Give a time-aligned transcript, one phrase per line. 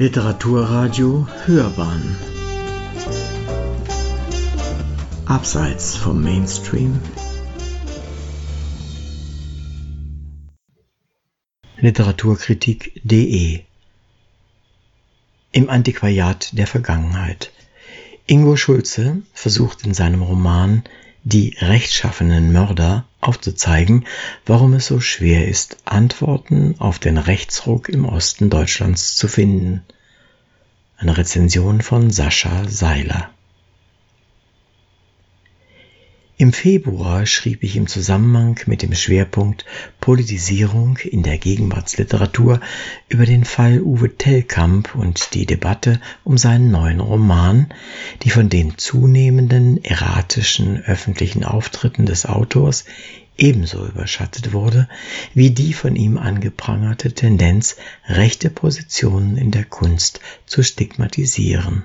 [0.00, 2.16] Literaturradio Hörbahn.
[5.26, 7.00] Abseits vom Mainstream.
[11.78, 13.64] Literaturkritik.de
[15.50, 17.50] Im Antiquariat der Vergangenheit.
[18.28, 20.84] Ingo Schulze versucht in seinem Roman
[21.24, 24.06] Die rechtschaffenen Mörder aufzuzeigen,
[24.46, 29.82] warum es so schwer ist, Antworten auf den Rechtsruck im Osten Deutschlands zu finden.
[31.00, 33.30] Eine Rezension von Sascha Seiler.
[36.38, 39.64] Im Februar schrieb ich im Zusammenhang mit dem Schwerpunkt
[40.00, 42.60] Politisierung in der Gegenwartsliteratur
[43.08, 47.72] über den Fall Uwe Tellkamp und die Debatte um seinen neuen Roman,
[48.24, 52.86] die von den zunehmenden erratischen öffentlichen Auftritten des Autors
[53.38, 54.88] ebenso überschattet wurde
[55.32, 61.84] wie die von ihm angeprangerte Tendenz, rechte Positionen in der Kunst zu stigmatisieren.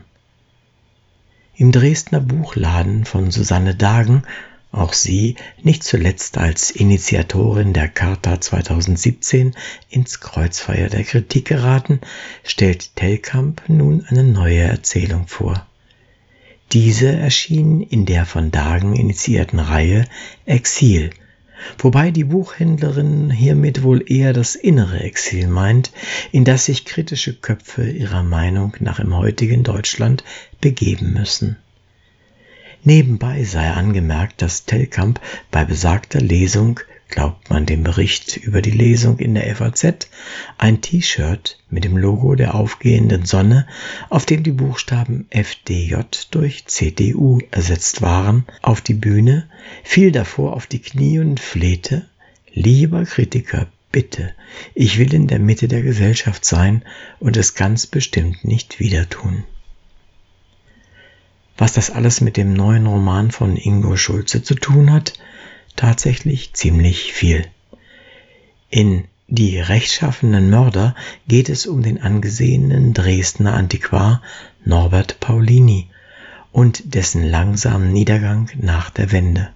[1.56, 4.23] Im Dresdner Buchladen von Susanne Dagen,
[4.72, 9.54] auch sie nicht zuletzt als Initiatorin der Charta 2017
[9.88, 12.02] ins Kreuzfeuer der Kritik geraten,
[12.44, 15.67] stellt Tellkamp nun eine neue Erzählung vor.
[16.72, 20.06] Diese erschien in der von Dagen initiierten Reihe
[20.48, 21.12] Exil,
[21.78, 25.92] wobei die Buchhändlerin hiermit wohl eher das innere Exil meint,
[26.32, 30.23] in das sich kritische Köpfe ihrer Meinung nach im heutigen Deutschland
[30.62, 31.58] begeben müssen.
[32.84, 36.82] Nebenbei sei angemerkt, dass Tellkamp bei besagter Lesung,
[37.14, 40.09] glaubt man dem Bericht über die Lesung in der FAZ,
[40.58, 43.67] ein T-Shirt mit dem Logo der aufgehenden Sonne,
[44.09, 45.97] auf dem die Buchstaben FDJ
[46.31, 49.47] durch CDU ersetzt waren, auf die Bühne,
[49.83, 52.08] fiel davor auf die Knie und flehte,
[52.52, 54.33] lieber Kritiker, bitte,
[54.73, 56.83] ich will in der Mitte der Gesellschaft sein
[57.20, 59.44] und es ganz bestimmt nicht wieder tun
[61.58, 65.14] was das alles mit dem neuen Roman von Ingo Schulze zu tun hat?
[65.76, 67.45] Tatsächlich ziemlich viel.
[68.70, 70.95] In Die rechtschaffenen Mörder
[71.28, 74.22] geht es um den angesehenen Dresdner Antiquar
[74.66, 75.89] Norbert Paulini
[76.52, 79.50] und dessen langsamen Niedergang nach der Wende.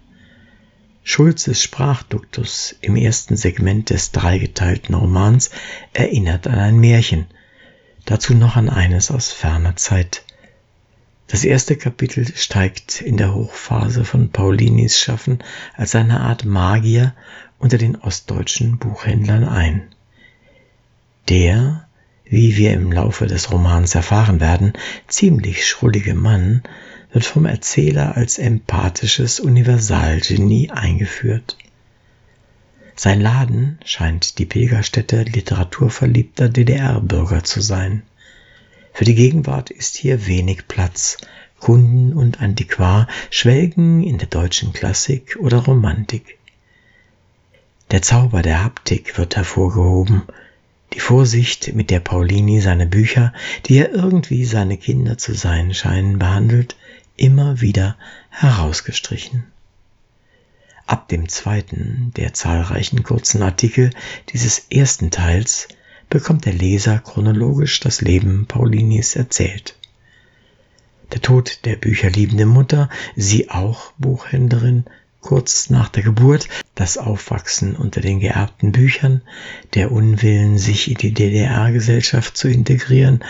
[1.04, 5.52] Schulzes Sprachduktus im ersten Segment des dreigeteilten Romans
[5.94, 7.28] erinnert an ein Märchen,
[8.06, 10.26] dazu noch an eines aus ferner Zeit.
[11.28, 15.40] Das erste Kapitel steigt in der Hochphase von Paulinis Schaffen
[15.76, 17.14] als eine Art Magier
[17.60, 19.84] unter den ostdeutschen Buchhändlern ein.
[21.28, 21.86] Der,
[22.24, 24.74] wie wir im Laufe des Romans erfahren werden,
[25.08, 26.64] ziemlich schrullige Mann
[27.12, 31.58] wird vom Erzähler als empathisches Universalgenie eingeführt.
[32.96, 38.04] Sein Laden scheint die Pilgerstätte literaturverliebter DDR-Bürger zu sein.
[38.98, 41.18] Für die Gegenwart ist hier wenig Platz.
[41.60, 46.40] Kunden und Antiquar schwelgen in der deutschen Klassik oder Romantik.
[47.92, 50.24] Der Zauber der Haptik wird hervorgehoben,
[50.94, 53.34] die Vorsicht, mit der Paulini seine Bücher,
[53.68, 56.76] die er irgendwie seine Kinder zu sein scheinen, behandelt,
[57.18, 57.98] immer wieder
[58.32, 59.44] herausgestrichen.
[60.88, 63.92] Ab dem zweiten der zahlreichen kurzen Artikel
[64.34, 65.68] dieses ersten Teils
[66.10, 69.76] bekommt der Leser chronologisch das Leben Paulinis erzählt.
[71.14, 74.86] Der Tod der bücherliebenden Mutter, sie auch Buchhändlerin,
[75.22, 79.22] kurz nach der Geburt, das Aufwachsen unter den geerbten Büchern,
[79.74, 83.24] der Unwillen, sich in die DDR-Gesellschaft zu integrieren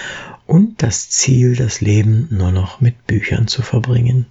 [0.46, 4.26] und das Ziel, das Leben nur noch mit Büchern zu verbringen.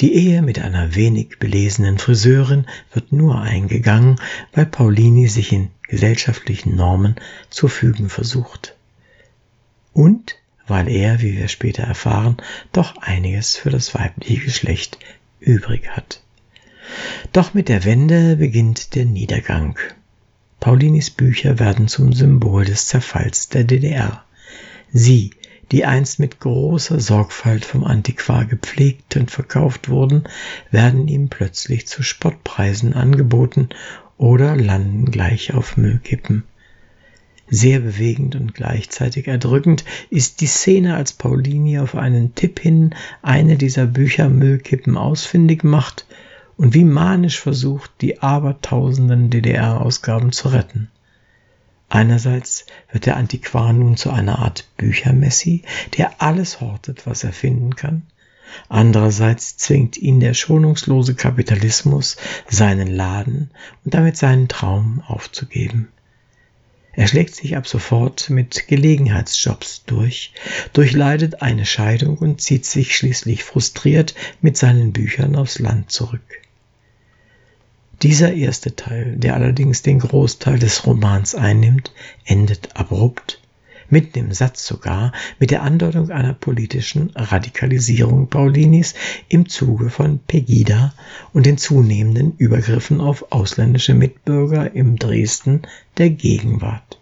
[0.00, 4.16] Die Ehe mit einer wenig belesenen Friseurin wird nur eingegangen,
[4.54, 7.16] weil Paulini sich in gesellschaftlichen Normen
[7.50, 8.76] zu fügen versucht.
[9.92, 10.36] Und
[10.66, 12.36] weil er, wie wir später erfahren,
[12.72, 14.98] doch einiges für das weibliche Geschlecht
[15.40, 16.22] übrig hat.
[17.32, 19.78] Doch mit der Wende beginnt der Niedergang.
[20.60, 24.24] Paulinis Bücher werden zum Symbol des Zerfalls der DDR.
[24.92, 25.32] Sie,
[25.72, 30.24] die einst mit großer Sorgfalt vom Antiquar gepflegt und verkauft wurden,
[30.70, 33.68] werden ihm plötzlich zu Spottpreisen angeboten
[34.18, 36.44] oder landen gleich auf Müllkippen.
[37.48, 43.56] Sehr bewegend und gleichzeitig erdrückend ist die Szene, als Paulini auf einen Tipp hin eine
[43.56, 46.06] dieser Bücher Müllkippen ausfindig macht
[46.56, 50.90] und wie manisch versucht, die abertausenden DDR-Ausgaben zu retten.
[51.90, 55.62] Einerseits wird der Antiquar nun zu einer Art Büchermessi,
[55.98, 58.02] der alles hortet, was er finden kann.
[58.68, 62.16] Andererseits zwingt ihn der schonungslose Kapitalismus,
[62.48, 63.50] seinen Laden
[63.84, 65.88] und damit seinen Traum aufzugeben.
[66.92, 70.32] Er schlägt sich ab sofort mit Gelegenheitsjobs durch,
[70.72, 76.40] durchleidet eine Scheidung und zieht sich schließlich frustriert mit seinen Büchern aufs Land zurück.
[78.02, 81.92] Dieser erste Teil, der allerdings den Großteil des Romans einnimmt,
[82.24, 83.42] endet abrupt,
[83.90, 88.94] mitten im Satz sogar, mit der Andeutung einer politischen Radikalisierung Paulinis
[89.28, 90.94] im Zuge von Pegida
[91.34, 95.62] und den zunehmenden Übergriffen auf ausländische Mitbürger im Dresden
[95.98, 96.99] der Gegenwart.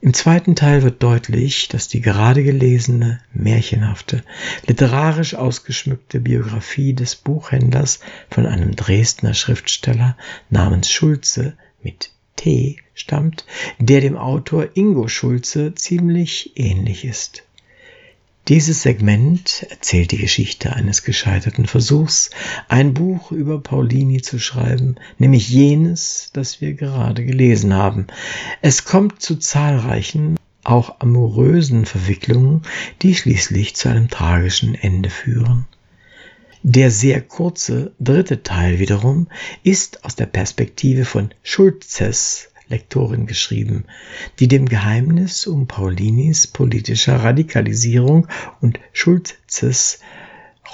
[0.00, 4.22] Im zweiten Teil wird deutlich, dass die gerade gelesene, märchenhafte,
[4.66, 7.98] literarisch ausgeschmückte Biografie des Buchhändlers
[8.30, 10.16] von einem Dresdner Schriftsteller
[10.50, 13.44] namens Schulze mit T stammt,
[13.80, 17.42] der dem Autor Ingo Schulze ziemlich ähnlich ist.
[18.48, 22.30] Dieses Segment erzählt die Geschichte eines gescheiterten Versuchs,
[22.68, 28.06] ein Buch über Paulini zu schreiben, nämlich jenes, das wir gerade gelesen haben.
[28.62, 32.62] Es kommt zu zahlreichen, auch amorösen Verwicklungen,
[33.02, 35.66] die schließlich zu einem tragischen Ende führen.
[36.62, 39.28] Der sehr kurze dritte Teil wiederum
[39.62, 43.84] ist aus der Perspektive von Schulzes Lektorin geschrieben,
[44.38, 48.28] die dem Geheimnis um Paulinis politischer Radikalisierung
[48.60, 50.00] und Schulzes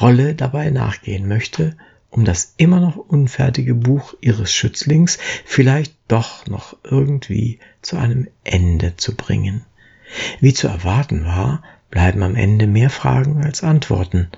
[0.00, 1.76] Rolle dabei nachgehen möchte,
[2.10, 8.96] um das immer noch unfertige Buch ihres Schützlings vielleicht doch noch irgendwie zu einem Ende
[8.96, 9.64] zu bringen.
[10.40, 14.28] Wie zu erwarten war, bleiben am Ende mehr Fragen als Antworten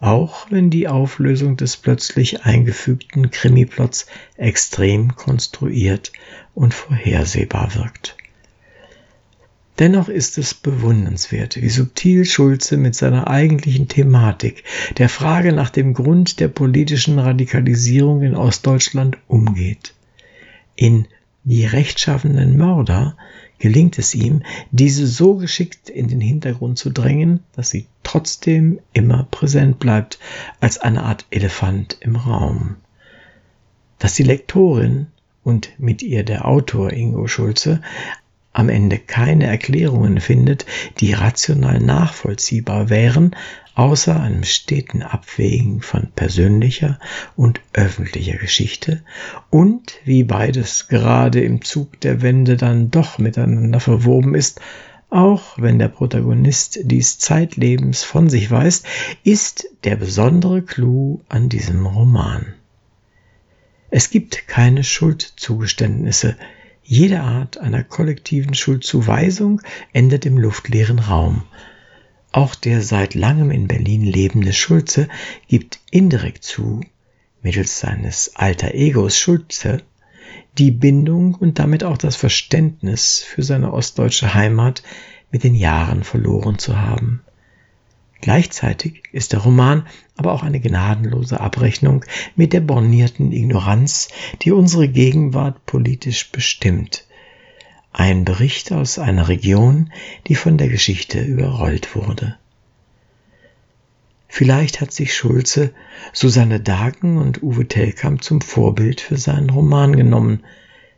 [0.00, 4.06] auch wenn die Auflösung des plötzlich eingefügten Krimiplots
[4.36, 6.12] extrem konstruiert
[6.54, 8.16] und vorhersehbar wirkt.
[9.78, 14.64] Dennoch ist es bewundernswert, wie subtil Schulze mit seiner eigentlichen Thematik,
[14.98, 19.94] der Frage nach dem Grund der politischen Radikalisierung in Ostdeutschland umgeht.
[20.76, 21.06] In
[21.44, 23.16] Die rechtschaffenen Mörder
[23.60, 24.42] gelingt es ihm,
[24.72, 30.18] diese so geschickt in den Hintergrund zu drängen, dass sie trotzdem immer präsent bleibt,
[30.58, 32.76] als eine Art Elefant im Raum.
[34.00, 35.06] Dass die Lektorin
[35.44, 37.80] und mit ihr der Autor Ingo Schulze
[38.52, 40.66] am Ende keine Erklärungen findet,
[40.98, 43.36] die rational nachvollziehbar wären,
[43.74, 46.98] außer einem steten Abwägen von persönlicher
[47.36, 49.02] und öffentlicher Geschichte
[49.48, 54.60] und wie beides gerade im Zug der Wende dann doch miteinander verwoben ist,
[55.10, 58.84] auch wenn der Protagonist dies zeitlebens von sich weiß,
[59.24, 62.54] ist der besondere Clou an diesem Roman.
[63.90, 66.36] Es gibt keine Schuldzugeständnisse,
[66.84, 69.60] jede Art einer kollektiven Schuldzuweisung
[69.92, 71.42] endet im luftleeren Raum.
[72.32, 75.08] Auch der seit langem in Berlin lebende Schulze
[75.48, 76.80] gibt indirekt zu,
[77.42, 79.82] mittels seines alter Egos Schulze,
[80.56, 84.82] die Bindung und damit auch das Verständnis für seine ostdeutsche Heimat
[85.32, 87.22] mit den Jahren verloren zu haben.
[88.20, 89.86] Gleichzeitig ist der Roman
[90.16, 92.04] aber auch eine gnadenlose Abrechnung
[92.36, 94.08] mit der bornierten Ignoranz,
[94.42, 97.06] die unsere Gegenwart politisch bestimmt.
[97.92, 99.92] Ein Bericht aus einer Region,
[100.26, 102.36] die von der Geschichte überrollt wurde.
[104.28, 105.74] Vielleicht hat sich Schulze
[106.12, 110.44] Susanne Dagen und Uwe Tellkamp zum Vorbild für seinen Roman genommen,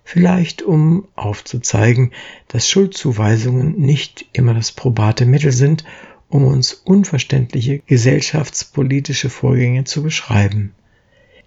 [0.05, 2.13] vielleicht um aufzuzeigen,
[2.49, 5.85] dass Schuldzuweisungen nicht immer das probate Mittel sind,
[6.29, 10.75] um uns unverständliche gesellschaftspolitische Vorgänge zu beschreiben.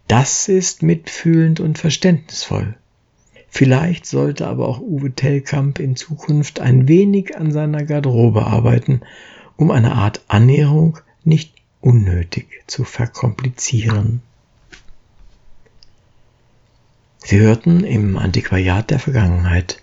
[0.08, 2.76] Das ist mitfühlend und verständnisvoll.
[3.58, 9.00] Vielleicht sollte aber auch Uwe Tellkamp in Zukunft ein wenig an seiner Garderobe arbeiten,
[9.56, 14.22] um eine Art Annäherung nicht unnötig zu verkomplizieren.
[17.20, 19.82] Sie hörten im Antiquariat der Vergangenheit.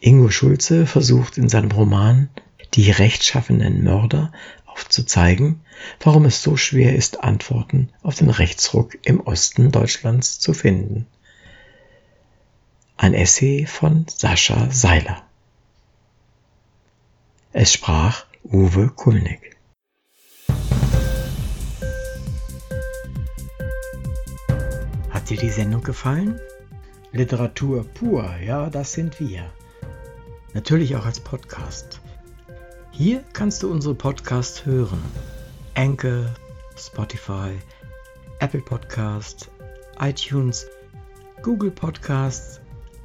[0.00, 2.30] Ingo Schulze versucht in seinem Roman
[2.74, 4.32] die rechtschaffenen Mörder
[4.66, 5.60] aufzuzeigen,
[6.00, 11.06] warum es so schwer ist, Antworten auf den Rechtsruck im Osten Deutschlands zu finden.
[13.02, 15.24] Ein Essay von Sascha Seiler.
[17.52, 19.56] Es sprach Uwe Kulnig.
[25.10, 26.38] Hat dir die Sendung gefallen?
[27.10, 29.50] Literatur pur, ja, das sind wir.
[30.54, 32.00] Natürlich auch als Podcast.
[32.92, 35.02] Hier kannst du unsere Podcasts hören.
[35.74, 36.32] Anchor,
[36.76, 37.50] Spotify,
[38.38, 39.50] Apple Podcasts,
[39.98, 40.68] iTunes,
[41.42, 42.60] Google Podcasts,